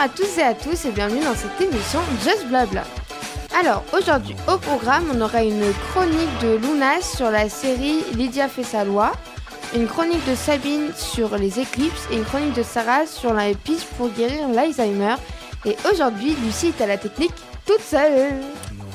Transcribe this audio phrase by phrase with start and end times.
[0.00, 2.84] À tous et à tous et bienvenue dans cette émission Just Blabla.
[3.60, 8.62] Alors aujourd'hui au programme on aura une chronique de Luna sur la série Lydia fait
[8.62, 9.12] sa loi,
[9.76, 13.88] une chronique de Sabine sur les éclipses et une chronique de Sarah sur la piste
[13.98, 15.16] pour guérir l'Alzheimer.
[15.66, 17.34] Et aujourd'hui Lucie est à la technique
[17.66, 18.36] toute seule.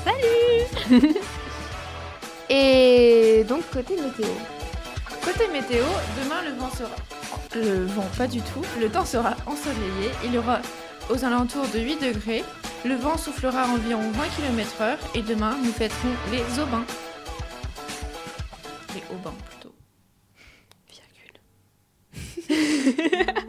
[0.04, 1.13] Salut
[2.49, 4.32] Et donc côté météo.
[5.24, 5.85] Côté météo,
[6.24, 6.90] demain le vent sera...
[7.54, 10.60] Le vent pas du tout, le temps sera ensoleillé, il y aura
[11.09, 12.44] aux alentours de 8 degrés,
[12.86, 16.86] le vent soufflera environ 20 km heure et demain nous fêterons les aubins.
[18.94, 19.76] Les aubins plutôt.
[22.48, 23.41] Virgule.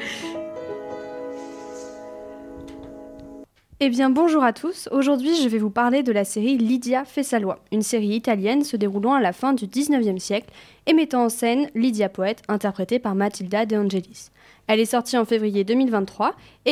[3.78, 7.22] Eh bien bonjour à tous, aujourd'hui je vais vous parler de la série Lydia fait
[7.22, 10.48] sa loi, une série italienne se déroulant à la fin du 19e siècle
[10.86, 14.30] et mettant en scène Lydia Poète, interprétée par Matilda De Angelis.
[14.66, 16.70] Elle est sortie en février 2023 et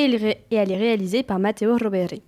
[0.50, 2.22] elle, est réalisée par Matteo Roberi.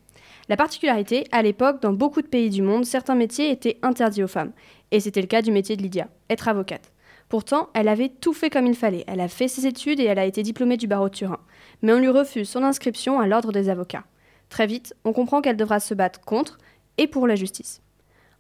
[0.50, 4.28] La particularité, à l'époque, dans beaucoup de pays du monde, certains métiers étaient interdits aux
[4.28, 4.52] femmes,
[4.90, 6.92] et c'était le cas du métier de Lydia, être avocate.
[7.30, 10.18] Pourtant, elle avait tout fait comme il fallait, elle a fait ses études et elle
[10.18, 11.40] a été diplômée du barreau de Turin,
[11.80, 14.05] mais on lui refuse son inscription à l'ordre des avocats.
[14.48, 16.58] Très vite, on comprend qu'elle devra se battre contre
[16.98, 17.80] et pour la justice.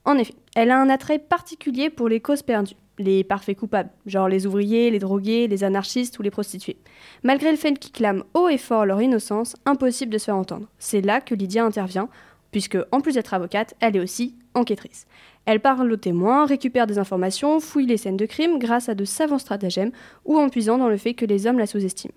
[0.04, 4.28] En effet, elle a un attrait particulier pour les causes perdues, les parfaits coupables, genre
[4.28, 6.78] les ouvriers, les drogués, les anarchistes ou les prostituées.
[7.24, 10.68] Malgré le fait qu'ils clament haut et fort leur innocence, impossible de se faire entendre.
[10.78, 12.08] C'est là que Lydia intervient,
[12.52, 15.06] puisque en plus d'être avocate, elle est aussi enquêtrice.
[15.44, 19.04] Elle parle aux témoins, récupère des informations, fouille les scènes de crime grâce à de
[19.04, 19.92] savants stratagèmes
[20.24, 22.14] ou en puisant dans le fait que les hommes la sous-estiment.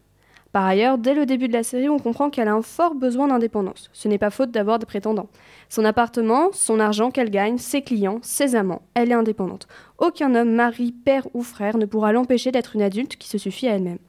[0.51, 3.27] Par ailleurs, dès le début de la série, on comprend qu'elle a un fort besoin
[3.27, 3.89] d'indépendance.
[3.93, 5.29] Ce n'est pas faute d'avoir des prétendants.
[5.69, 9.67] Son appartement, son argent qu'elle gagne, ses clients, ses amants, elle est indépendante.
[9.99, 13.67] Aucun homme, mari, père ou frère ne pourra l'empêcher d'être une adulte qui se suffit
[13.67, 13.99] à elle-même.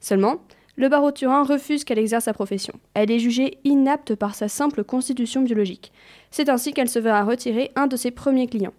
[0.00, 0.38] Seulement,
[0.76, 2.74] le barreau de Turin refuse qu'elle exerce sa profession.
[2.94, 5.92] Elle est jugée inapte par sa simple constitution biologique.
[6.32, 8.74] C'est ainsi qu'elle se verra retirer un de ses premiers clients.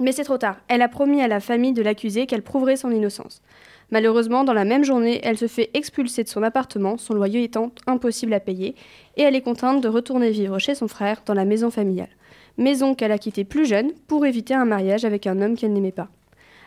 [0.00, 0.56] Mais c'est trop tard.
[0.68, 3.42] Elle a promis à la famille de l'accusé qu'elle prouverait son innocence.
[3.92, 7.72] Malheureusement, dans la même journée, elle se fait expulser de son appartement, son loyer étant
[7.86, 8.74] impossible à payer,
[9.18, 12.08] et elle est contrainte de retourner vivre chez son frère dans la maison familiale.
[12.56, 15.92] Maison qu'elle a quittée plus jeune pour éviter un mariage avec un homme qu'elle n'aimait
[15.92, 16.08] pas.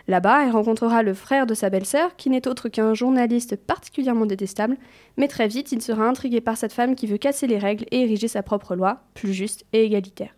[0.08, 4.78] Là-bas, elle rencontrera le frère de sa belle-sœur, qui n'est autre qu'un journaliste particulièrement détestable,
[5.18, 8.02] mais très vite, il sera intrigué par cette femme qui veut casser les règles et
[8.02, 10.36] ériger sa propre loi, plus juste et égalitaire.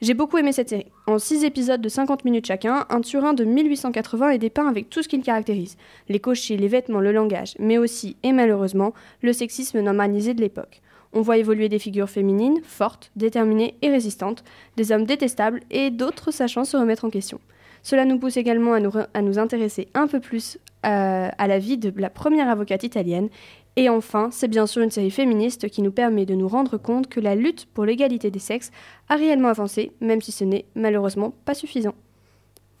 [0.00, 0.92] J'ai beaucoup aimé cette série.
[1.08, 5.02] En 6 épisodes de 50 minutes chacun, un Turin de 1880 est dépeint avec tout
[5.02, 5.76] ce qui le caractérise.
[6.08, 10.82] Les cochers, les vêtements, le langage, mais aussi, et malheureusement, le sexisme normalisé de l'époque.
[11.12, 14.44] On voit évoluer des figures féminines, fortes, déterminées et résistantes,
[14.76, 17.40] des hommes détestables et d'autres sachant se remettre en question.
[17.82, 21.58] Cela nous pousse également à nous, à nous intéresser un peu plus euh, à la
[21.58, 23.30] vie de la première avocate italienne
[23.78, 27.08] et enfin, c'est bien sûr une série féministe qui nous permet de nous rendre compte
[27.08, 28.72] que la lutte pour l'égalité des sexes
[29.08, 31.94] a réellement avancé, même si ce n'est malheureusement pas suffisant.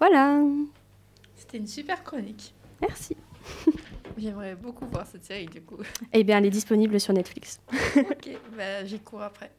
[0.00, 0.42] Voilà.
[1.36, 2.52] C'était une super chronique.
[2.80, 3.16] Merci.
[4.18, 5.78] J'aimerais beaucoup voir cette série du coup.
[6.12, 7.60] Eh bien, elle est disponible sur Netflix.
[7.96, 9.52] ok, bah, j'y cours après.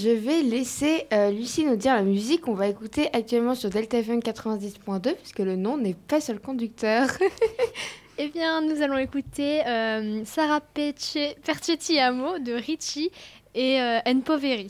[0.00, 3.98] Je vais laisser euh, Lucie nous dire la musique qu'on va écouter actuellement sur Delta
[3.98, 7.08] FM 90.2, puisque le nom n'est pas sur le conducteur.
[8.18, 13.10] eh bien, nous allons écouter euh, Sarah Perce Percetti Amo de Ricci
[13.54, 14.68] et euh, Poveri.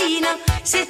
[0.00, 0.89] vicina, se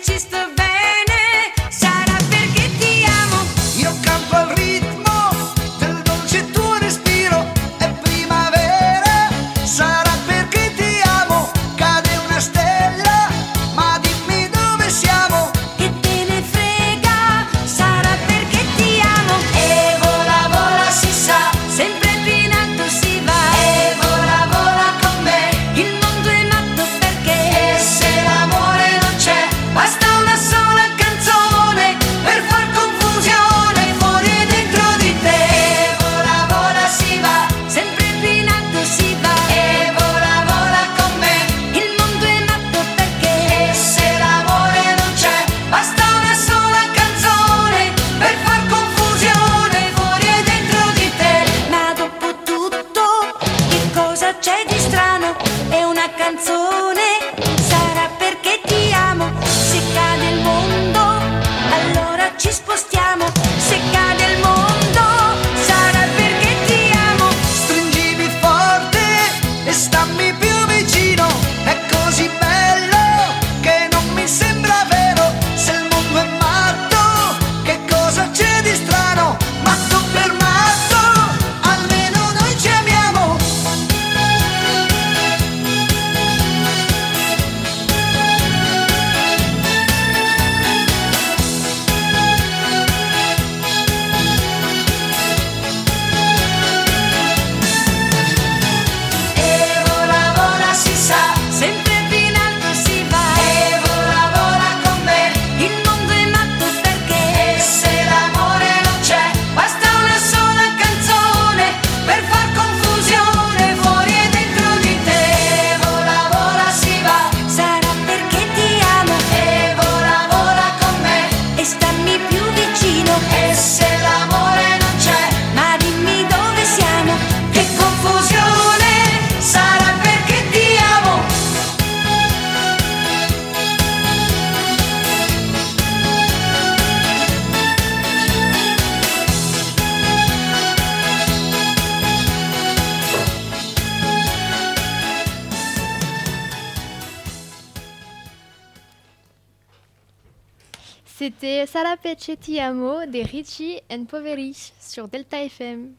[151.20, 155.92] C'était Sara Pece Ti Amo des Richie and Poveri sur Delta FM.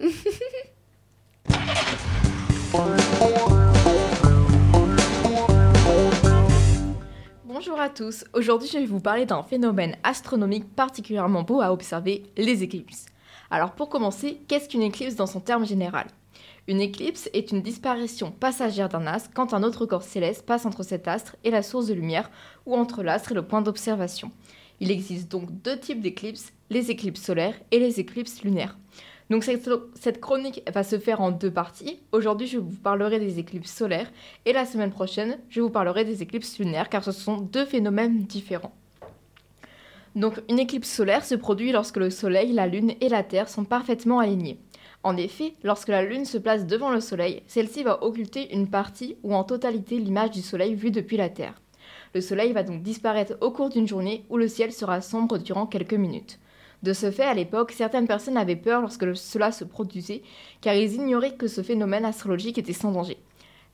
[7.44, 12.24] Bonjour à tous, aujourd'hui je vais vous parler d'un phénomène astronomique particulièrement beau à observer,
[12.36, 13.06] les éclipses.
[13.50, 16.06] Alors pour commencer, qu'est-ce qu'une éclipse dans son terme général?
[16.66, 20.82] Une éclipse est une disparition passagère d'un astre quand un autre corps céleste passe entre
[20.82, 22.30] cet astre et la source de lumière
[22.66, 24.30] ou entre l'astre et le point d'observation.
[24.80, 28.76] Il existe donc deux types d'éclipses, les éclipses solaires et les éclipses lunaires.
[29.30, 32.00] Donc cette, chronique va se faire en deux parties.
[32.12, 34.10] Aujourd'hui je vous parlerai des éclipses solaires
[34.44, 38.24] et la semaine prochaine je vous parlerai des éclipses lunaires car ce sont deux phénomènes
[38.24, 38.74] différents.
[40.18, 43.62] Donc une éclipse solaire se produit lorsque le Soleil, la Lune et la Terre sont
[43.62, 44.58] parfaitement alignés.
[45.04, 49.16] En effet, lorsque la Lune se place devant le Soleil, celle-ci va occulter une partie
[49.22, 51.54] ou en totalité l'image du Soleil vue depuis la Terre.
[52.16, 55.66] Le Soleil va donc disparaître au cours d'une journée où le ciel sera sombre durant
[55.66, 56.40] quelques minutes.
[56.82, 60.22] De ce fait, à l'époque, certaines personnes avaient peur lorsque cela se produisait,
[60.60, 63.18] car ils ignoraient que ce phénomène astrologique était sans danger.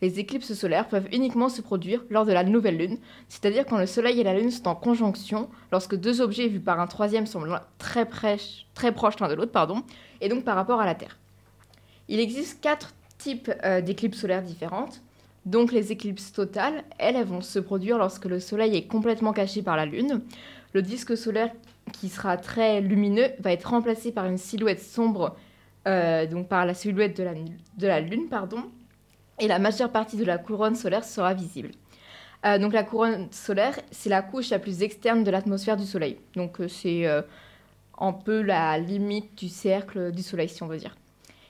[0.04, 2.98] Les éclips solaires peuvent uniquement se produire lors de la nouvelle lune,
[3.30, 6.78] c'est-à-dire quand le Soleil et la Lune sont en conjonction, lorsque deux objets vus par
[6.78, 9.82] un troisième semblent très, très proches l'un de l'autre, pardon,
[10.20, 11.18] et donc par rapport à la Terre.
[12.08, 15.00] Il existe quatre types euh, d'éclipses solaires différentes.
[15.46, 19.62] Donc les éclipses totales, elles, elles vont se produire lorsque le Soleil est complètement caché
[19.62, 20.20] par la Lune.
[20.74, 21.50] Le disque solaire
[21.94, 25.34] qui sera très lumineux va être remplacé par une silhouette sombre,
[25.88, 28.64] euh, donc par la silhouette de la Lune, pardon,
[29.38, 31.70] et la majeure partie de la couronne solaire sera visible.
[32.44, 36.18] Euh, donc la couronne solaire, c'est la couche la plus externe de l'atmosphère du Soleil.
[36.34, 37.22] Donc euh, c'est euh,
[37.98, 40.96] un peu la limite du cercle du Soleil, si on veut dire.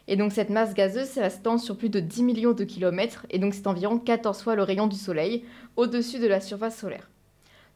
[0.07, 3.38] Et donc cette masse gazeuse, ça s'étend sur plus de 10 millions de kilomètres, et
[3.38, 5.45] donc c'est environ 14 fois le rayon du Soleil
[5.76, 7.09] au-dessus de la surface solaire.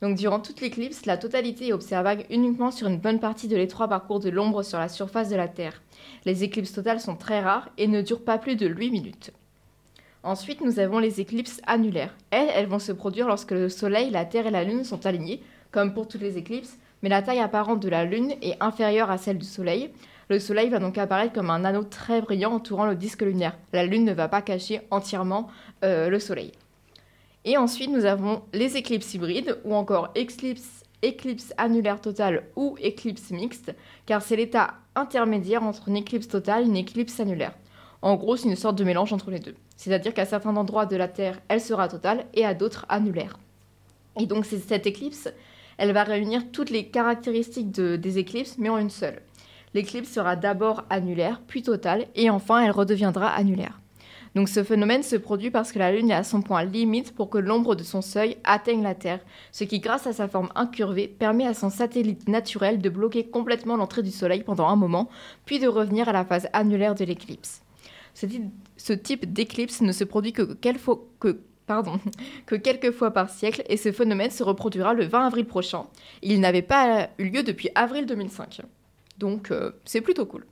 [0.01, 3.89] Donc durant toute l'éclipse, la totalité est observable uniquement sur une bonne partie de l'étroit
[3.89, 5.83] parcours de l'ombre sur la surface de la Terre.
[6.25, 9.33] Les éclipses totales sont très rares et ne durent pas plus de 8 minutes.
[10.25, 12.15] Ensuite, nous avons les éclipses annulaires.
[12.31, 15.95] Elles, vont se produire lorsque le Soleil, la Terre et la Lune sont alignés, comme
[15.95, 19.39] pour toutes les éclipses, mais la taille apparente de la Lune est inférieure à celle
[19.39, 19.91] du Soleil.
[20.29, 23.57] Le Soleil va donc apparaître comme un anneau très brillant entourant le disque lunaire.
[23.73, 25.49] La Lune ne va pas cacher entièrement
[25.85, 26.53] euh, le Soleil.
[27.45, 33.31] Et ensuite, nous avons les éclipses hybrides ou encore éclipse, éclipse annulaire totale ou éclipse
[33.31, 33.73] mixte,
[34.05, 37.53] car c'est l'état intermédiaire entre une éclipse totale et une éclipse annulaire.
[38.03, 39.55] En gros, c'est une sorte de mélange entre les deux.
[39.77, 43.39] C'est-à-dire qu'à certains endroits de la Terre, elle sera totale et à d'autres annulaire.
[44.19, 45.29] Et donc, cette éclipse,
[45.79, 49.21] elle va réunir toutes les caractéristiques de- des éclipses, mais en une seule.
[49.75, 53.81] L'éclipse sera d'abord annulaire, puis totale, et enfin, elle redeviendra annulaire.
[54.35, 57.31] Donc ce phénomène se produit parce que la Lune est à son point limite pour
[57.31, 59.21] que l'ombre de son seuil atteigne la Terre,
[59.53, 63.77] ce qui, grâce à sa forme incurvée, permet à son satellite naturel de bloquer complètement
[63.77, 65.09] l'entrée du Soleil pendant un moment,
[65.45, 67.63] puis de revenir à la phase annulaire de l'éclipse.
[68.77, 70.53] Ce type, d'éclipse ne se produit que,
[72.57, 75.87] quelques fois- par siècle, et ce phénomène se reproduira le 20 avril prochain.
[76.23, 78.63] Il n'avait pas eu lieu depuis avril 2005.
[79.19, 80.47] Donc euh, c'est plutôt cool.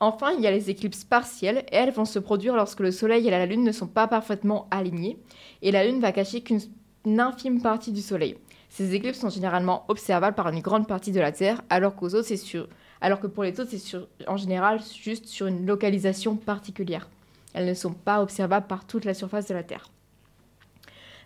[0.00, 3.26] Enfin, il y a les éclipses partielles, et elles vont se produire lorsque le Soleil
[3.28, 5.16] et la Lune ne sont pas parfaitement alignés,
[5.62, 6.60] et la Lune va cacher qu'une
[7.04, 8.36] une infime partie du Soleil.
[8.68, 12.28] Ces éclipses sont généralement observables par une grande partie de la Terre, alors, qu'aux autres,
[12.28, 12.68] c'est sur...
[13.02, 17.08] alors que pour les autres, c'est en général juste sur une localisation particulière.
[17.52, 19.90] Elles ne sont pas observables par toute la surface de la Terre.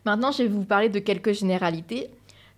[0.06, 2.10] Maintenant, je vais vous parler de quelques généralités.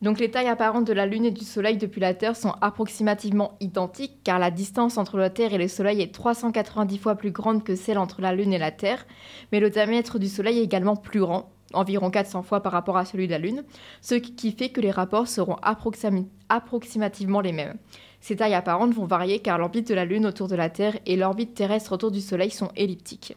[0.03, 3.57] Donc les tailles apparentes de la Lune et du Soleil depuis la Terre sont approximativement
[3.59, 7.65] identiques car la distance entre la Terre et le Soleil est 390 fois plus grande
[7.65, 9.05] que celle entre la Lune et la Terre,
[9.51, 13.05] mais le diamètre du Soleil est également plus grand, environ 400 fois par rapport à
[13.05, 13.65] celui de la Lune,
[14.01, 17.77] ce qui fait que les rapports seront approximativement les mêmes.
[18.21, 21.17] Ces tailles apparentes vont varier car l'orbite de la Lune autour de la Terre et
[21.17, 23.37] l'orbite terrestre autour du Soleil sont elliptiques.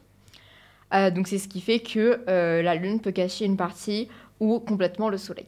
[0.94, 4.08] Euh, donc c'est ce qui fait que euh, la Lune peut cacher une partie
[4.40, 5.46] ou complètement le Soleil.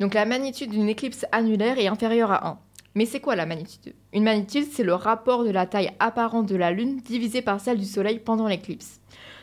[0.00, 2.58] Donc la magnitude d'une éclipse annulaire est inférieure à 1.
[2.94, 3.94] Mais c'est quoi la magnitude?
[4.12, 7.78] Une magnitude, c'est le rapport de la taille apparente de la Lune divisé par celle
[7.78, 9.00] du Soleil pendant l'éclipse.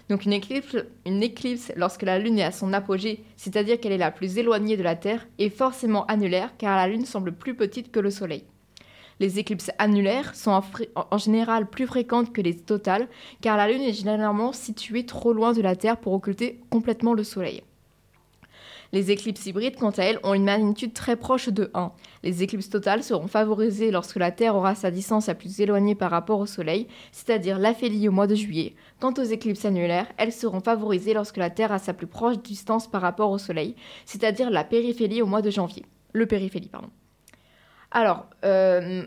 [0.10, 0.76] Donc une éclipse,
[1.06, 4.76] une éclipse, lorsque la Lune est à son apogée, c'est-à-dire qu'elle est la plus éloignée
[4.76, 8.44] de la Terre, est forcément annulaire car la Lune semble plus petite que le Soleil.
[9.20, 10.62] Les éclipses annulaires sont
[10.96, 13.08] en, général plus fréquentes que les totales
[13.42, 17.24] car la Lune est généralement située trop loin de la Terre pour occulter complètement le
[17.24, 17.64] Soleil.
[18.94, 21.92] Les éclipses hybrides, quant à elles, ont une magnitude très proche de 1.
[22.22, 26.12] Les éclipses totales seront favorisées lorsque la Terre aura sa distance la plus éloignée par
[26.12, 28.76] rapport au Soleil, c'est-à-dire l'aphélie au mois de juillet.
[29.00, 32.86] Quant aux éclipses annulaires, elles seront favorisées lorsque la Terre a sa plus proche distance
[32.88, 35.86] par rapport au Soleil, c'est-à-dire la périphélie au mois de janvier.
[36.12, 36.90] Le périphélie, pardon.
[37.94, 39.06] Alors, euh,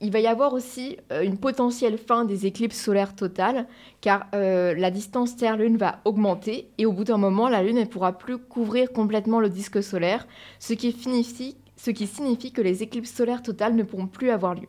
[0.00, 3.66] il va y avoir aussi euh, une potentielle fin des éclipses solaires totales,
[4.00, 7.84] car euh, la distance Terre-Lune va augmenter et au bout d'un moment, la Lune ne
[7.84, 10.26] pourra plus couvrir complètement le disque solaire,
[10.58, 14.66] ce qui, signifie, que les éclipses solaires totales ne pourront plus avoir lieu.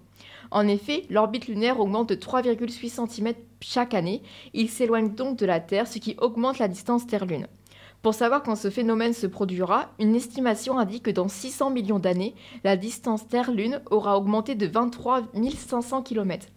[0.52, 4.22] En effet, l'orbite lunaire augmente de 3,8 cm chaque année,
[4.54, 7.48] il s'éloigne donc de la Terre, ce qui augmente la distance Terre-Lune.
[8.04, 12.36] Pour savoir quand ce phénomène se produira, une estimation indique que dans 600 millions d'années,
[12.66, 16.48] la distance Terre-Lune aura augmenté de 23 500 km.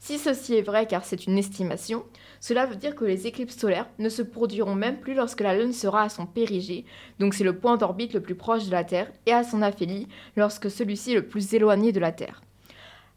[0.00, 2.04] Si ceci est vrai car c'est une estimation,
[2.40, 5.74] cela veut dire que les éclipses solaires ne se produiront même plus lorsque la Lune
[5.74, 6.86] sera à son périgée,
[7.18, 10.08] donc c'est le point d'orbite le plus proche de la Terre, et à son aphélie,
[10.36, 12.40] lorsque celui-ci est le plus éloigné de la Terre.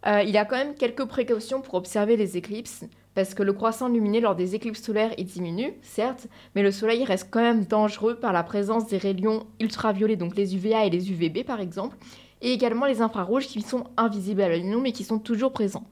[0.06, 2.84] Euh, il y a quand même quelques précautions pour observer les éclipses,
[3.18, 7.04] parce que le croissant lumineux lors des éclipses solaires il diminue, certes, mais le Soleil
[7.04, 11.12] reste quand même dangereux par la présence des rayons ultraviolets, donc les UVA et les
[11.12, 11.98] UVB par exemple,
[12.44, 15.88] et également les infrarouges qui sont invisibles à l'œil nu mais qui sont toujours présents.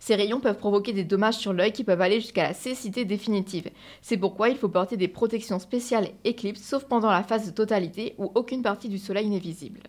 [0.00, 3.68] Ces rayons peuvent provoquer des dommages sur l'œil qui peuvent aller jusqu'à la cécité définitive.
[4.00, 8.14] C'est pourquoi il faut porter des protections spéciales éclipses, sauf pendant la phase de totalité
[8.16, 9.82] où aucune partie du Soleil n'est visible.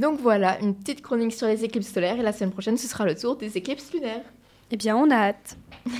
[0.00, 3.04] Donc voilà, une petite chronique sur les éclipses solaires et la semaine prochaine ce sera
[3.04, 4.24] le tour des éclipses lunaires.
[4.70, 5.56] Eh bien, on a hâte.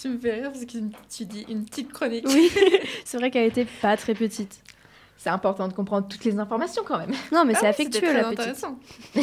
[0.00, 0.78] Tu me fais rire parce que
[1.14, 2.24] tu dis une petite chronique.
[2.26, 2.50] Oui,
[3.04, 4.62] c'est vrai qu'elle était pas très petite.
[5.18, 7.12] C'est important de comprendre toutes les informations quand même.
[7.32, 8.40] Non, mais Ah c'est oui, affectueux la petite.
[8.40, 8.78] intéressant.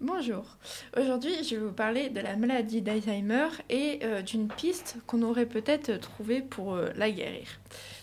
[0.00, 0.44] Bonjour.
[0.96, 5.46] Aujourd'hui, je vais vous parler de la maladie d'Alzheimer et euh, d'une piste qu'on aurait
[5.46, 7.48] peut-être trouvée pour euh, la guérir.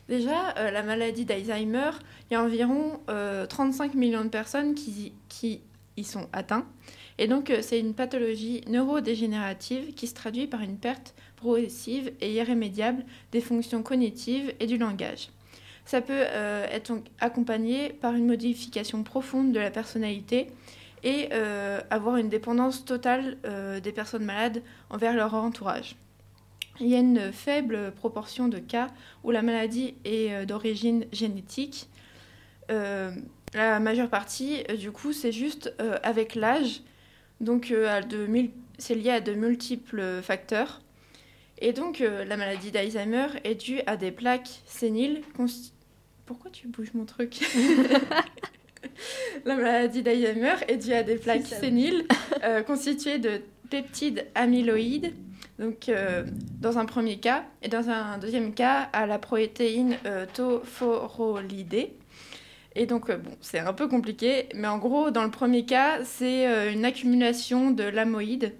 [0.07, 1.91] Déjà, euh, la maladie d'Alzheimer,
[2.29, 5.13] il y a environ euh, 35 millions de personnes qui,
[5.97, 6.65] y sont atteintes.
[7.17, 12.33] Et donc, euh, c'est une pathologie neurodégénérative qui se traduit par une perte progressive et
[12.33, 15.29] irrémédiable des fonctions cognitives et du langage.
[15.85, 20.47] Ça peut euh, être accompagné par une modification profonde de la personnalité
[21.03, 25.95] et euh, avoir une dépendance totale euh, des personnes malades envers leur entourage.
[26.79, 28.89] Il y a une faible proportion de cas
[29.24, 31.89] où la maladie est euh, d'origine génétique.
[32.70, 33.12] Euh,
[33.55, 36.82] la majeure partie, euh, du coup, c'est juste euh, avec l'âge.
[37.39, 38.01] Donc, euh,
[38.77, 40.82] c'est lié à de multiples facteurs.
[41.60, 45.22] Et donc, la maladie d'Alzheimer est due à des plaques séniles.
[46.25, 47.39] Pourquoi tu bouges mon truc?
[49.46, 52.05] La maladie d'Alzheimer est due à des plaques séniles
[52.67, 55.13] constituées de peptides amyloïdes,
[55.59, 56.25] donc euh,
[56.59, 61.93] dans un premier cas, et dans un deuxième cas à la protéine euh, tophorolidée.
[62.75, 66.47] Et donc, euh, c'est un peu compliqué, mais en gros, dans le premier cas, c'est
[66.47, 68.53] euh, une accumulation de l'amyloïde.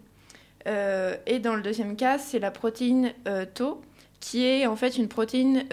[0.68, 3.14] Euh, et dans le deuxième cas, c'est la protéine
[3.54, 3.82] Tau,
[4.20, 5.66] qui est en fait une protéine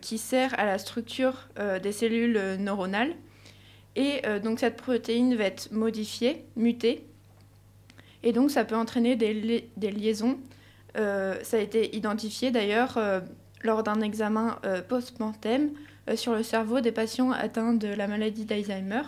[0.00, 1.48] qui sert à la structure
[1.80, 3.14] des cellules neuronales.
[3.94, 7.06] Et donc cette protéine va être modifiée, mutée.
[8.24, 10.38] Et donc ça peut entraîner des liaisons.
[10.96, 13.20] Euh, ça a été identifié d'ailleurs euh,
[13.62, 15.70] lors d'un examen euh, post-mortem
[16.16, 19.02] sur le cerveau des patients atteints de la maladie d'Alzheimer.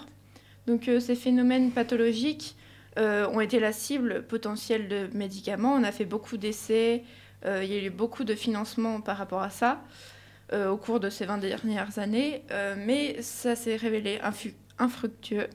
[0.69, 2.55] Donc ces phénomènes pathologiques
[2.97, 5.75] ont été la cible potentielle de médicaments.
[5.75, 7.03] On a fait beaucoup d'essais,
[7.45, 9.83] il y a eu beaucoup de financement par rapport à ça
[10.53, 12.45] au cours de ces 20 dernières années,
[12.77, 14.21] mais ça s'est révélé
[14.79, 15.49] infructueux.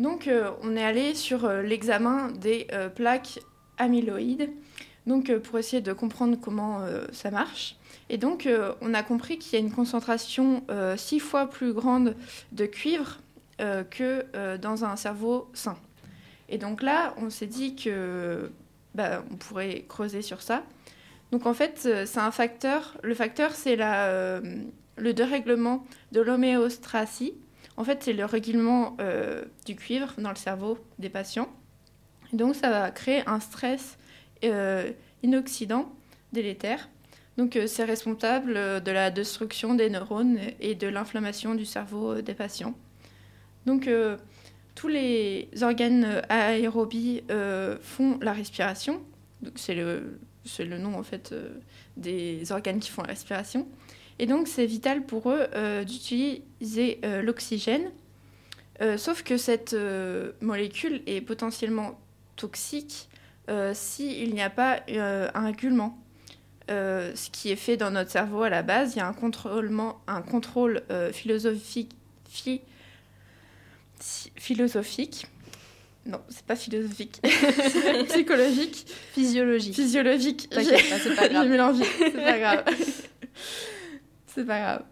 [0.00, 0.28] Donc
[0.62, 3.38] on est allé sur l'examen des plaques
[3.78, 4.50] amyloïdes,
[5.06, 7.76] donc euh, pour essayer de comprendre comment euh, ça marche.
[8.08, 10.64] Et donc euh, on a compris qu'il y a une concentration
[10.96, 12.14] six fois plus grande
[12.52, 13.18] de cuivre
[13.58, 15.76] que dans un cerveau sain.
[16.48, 18.50] Et donc là, on s'est dit que
[18.94, 20.64] bah, on pourrait creuser sur ça.
[21.30, 22.98] Donc en fait, c'est un facteur.
[23.04, 24.40] Le facteur, c'est la,
[24.96, 27.34] le dérèglement de l'homéostasie.
[27.76, 31.48] En fait, c'est le règlement euh, du cuivre dans le cerveau des patients.
[32.32, 33.98] Donc ça va créer un stress
[34.44, 34.90] euh,
[35.22, 35.92] inoxydant
[36.32, 36.88] délétère.
[37.36, 42.20] Donc euh, c'est responsable euh, de la destruction des neurones et de l'inflammation du cerveau
[42.20, 42.74] des patients.
[43.66, 43.88] Donc
[44.74, 47.22] tous les organes aérobies
[47.80, 49.00] font la respiration.
[49.54, 50.18] C'est le,
[50.58, 51.32] le nom en fait
[51.96, 53.68] des organes qui font la respiration.
[54.18, 55.46] Et donc c'est vital pour eux
[55.84, 57.92] d'utiliser l'oxygène.
[58.96, 59.76] Sauf que cette
[60.40, 62.00] molécule est potentiellement
[62.34, 63.08] toxique
[63.48, 65.98] euh, s'il n'y a pas euh, un régulement.
[66.70, 69.10] Euh, ce qui est fait dans notre cerveau à la base, il y a un,
[70.06, 70.82] un contrôle
[71.12, 71.90] philosophique,
[72.30, 72.60] phi-
[74.00, 75.26] si- philosophique.
[76.06, 77.20] Non, c'est pas philosophique.
[78.08, 78.86] Psychologique.
[79.12, 79.74] Physiologique.
[79.74, 80.50] Physiologique.
[80.50, 81.42] T'inquiète pas, c'est pas grave.
[81.44, 81.84] J'ai mélangé.
[81.98, 82.64] C'est pas grave.
[84.26, 84.82] c'est pas grave.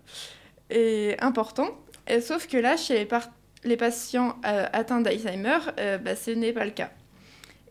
[0.70, 1.78] Et important.
[2.06, 3.30] Et sauf que là, chez les, par-
[3.64, 6.90] les patients euh, atteints d'Alzheimer, euh, bah, ce n'est pas le cas.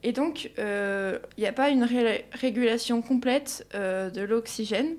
[0.04, 4.96] Et donc, euh, il n'y a pas une ré- régulation complète euh, de l'oxygène,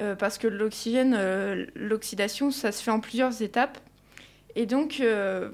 [0.00, 3.78] euh, parce que l'oxygène, euh, l'oxydation, ça se fait en plusieurs étapes.
[4.54, 5.50] Et donc, euh,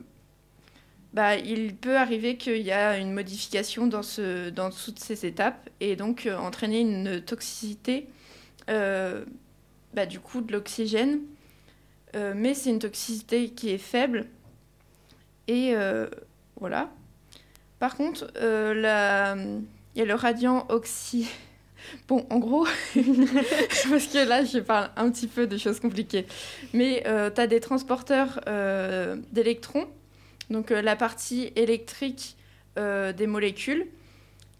[1.14, 4.02] bah, il peut arriver qu'il y a une modification dans,
[4.70, 8.08] toutes ces étapes, et donc euh, entraîner une toxicité
[8.68, 9.24] euh,
[9.94, 11.20] bah, du coup de l'oxygène.
[12.16, 14.26] Euh, mais c'est une toxicité qui est faible.
[15.46, 16.08] Et euh,
[16.60, 16.90] voilà.
[17.78, 19.60] Par contre, euh,
[19.94, 21.28] il y a le radiant oxy.
[22.08, 26.26] Bon, en gros, parce que là, je parle un petit peu de choses compliquées.
[26.74, 29.86] Mais tu as des transporteurs euh, d'électrons,
[30.50, 32.36] donc euh, la partie électrique
[32.78, 33.86] euh, des molécules,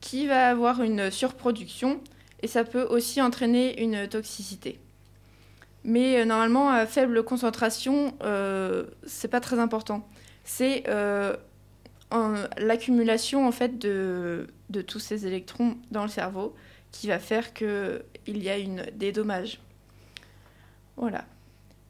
[0.00, 2.00] qui va avoir une surproduction
[2.42, 4.78] et ça peut aussi entraîner une toxicité.
[5.85, 10.07] Mais euh, normalement, à faible concentration, euh, c'est pas très important.
[10.44, 11.37] C'est euh,
[12.57, 14.47] l'accumulation en fait de,
[14.87, 16.55] tous ces électrons dans le cerveau
[16.90, 19.61] qui va faire qu'il y a une, des dommages.
[20.97, 21.25] Voilà.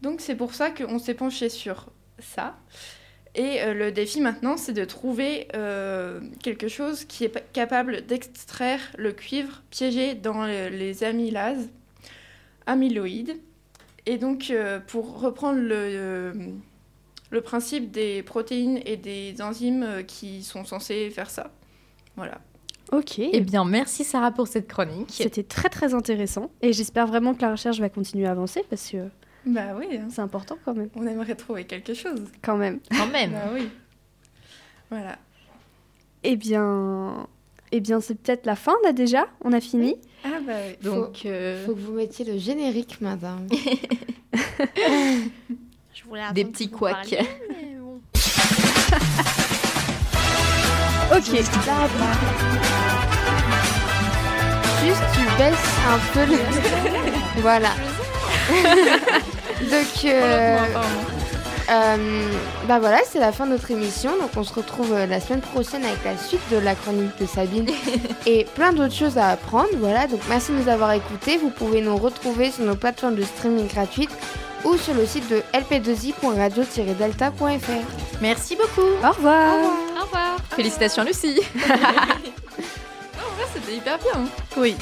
[0.02, 1.86] Donc c'est pour ça qu'on s'est penché sur
[2.18, 2.56] ça.
[3.34, 8.04] Et euh, le défi maintenant, c'est de trouver euh, quelque chose qui est pa- capable
[8.06, 11.68] d'extraire le cuivre piégé dans le- les amylases,
[12.66, 13.38] amyloïdes.
[14.06, 16.32] Et donc, euh, pour reprendre le,
[17.30, 21.50] le principe des protéines et des enzymes euh, qui sont censés faire ça.
[22.16, 22.40] Voilà.
[22.90, 23.18] Ok.
[23.18, 25.10] Eh bien, merci Sarah pour cette chronique.
[25.12, 28.90] C'était très très intéressant et j'espère vraiment que la recherche va continuer à avancer parce
[28.90, 29.08] que
[29.44, 30.08] Bah oui, hein.
[30.10, 30.88] c'est important quand même.
[30.96, 32.24] on aimerait trouver quelque chose.
[32.42, 32.80] Quand même.
[32.90, 33.32] Quand même.
[33.32, 33.68] Bah oui.
[34.90, 35.18] Voilà.
[36.22, 37.26] Eh bien,
[37.72, 39.26] eh bien c'est peut-être la fin là déjà.
[39.42, 39.96] On a fini.
[40.24, 40.76] Ah bah oui.
[40.82, 43.46] Donc, euh, Faut que vous mettiez le générique, madame.
[46.08, 47.14] Voulais des petits couacs.
[47.80, 48.00] bon.
[51.10, 51.24] Ok.
[54.84, 56.38] Juste tu baisses un peu le.
[57.40, 57.70] voilà.
[59.60, 60.58] Donc, euh,
[61.70, 62.28] euh,
[62.66, 64.10] bah voilà, c'est la fin de notre émission.
[64.18, 67.26] Donc, on se retrouve euh, la semaine prochaine avec la suite de la chronique de
[67.26, 67.66] Sabine
[68.26, 69.68] et plein d'autres choses à apprendre.
[69.78, 71.36] Voilà, donc merci de nous avoir écoutés.
[71.36, 74.16] Vous pouvez nous retrouver sur nos plateformes de streaming gratuites
[74.64, 78.20] ou sur le site de lp2i.radio-delta.fr.
[78.20, 78.88] Merci beaucoup.
[79.04, 79.54] Au revoir.
[79.98, 80.36] Au revoir.
[80.54, 81.40] Félicitations Lucie.
[83.20, 84.24] En vrai, c'était hyper bien.
[84.56, 84.76] Oui.